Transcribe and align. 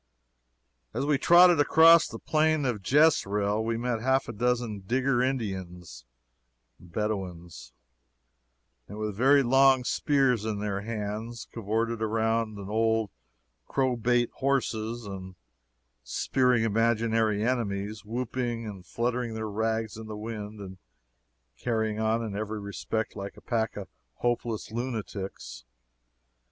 As 0.95 1.05
we 1.05 1.19
trotted 1.19 1.59
across 1.59 2.07
the 2.07 2.17
Plain 2.17 2.65
of 2.65 2.81
Jezreel, 2.83 3.63
we 3.63 3.77
met 3.77 4.01
half 4.01 4.27
a 4.27 4.33
dozen 4.33 4.79
Digger 4.79 5.21
Indians 5.21 6.05
(Bedouins) 6.79 7.71
with 8.87 9.15
very 9.15 9.43
long 9.43 9.83
spears 9.83 10.43
in 10.43 10.57
their 10.57 10.81
hands, 10.81 11.47
cavorting 11.53 12.01
around 12.01 12.57
on 12.57 12.67
old 12.67 13.11
crowbait 13.67 14.31
horses, 14.37 15.05
and 15.05 15.35
spearing 16.03 16.63
imaginary 16.63 17.45
enemies; 17.45 18.03
whooping, 18.03 18.65
and 18.65 18.87
fluttering 18.87 19.35
their 19.35 19.47
rags 19.51 19.97
in 19.97 20.07
the 20.07 20.17
wind, 20.17 20.59
and 20.59 20.79
carrying 21.59 21.99
on 21.99 22.23
in 22.23 22.35
every 22.35 22.59
respect 22.59 23.15
like 23.15 23.37
a 23.37 23.41
pack 23.41 23.77
of 23.77 23.87
hopeless 24.15 24.71
lunatics. 24.71 25.63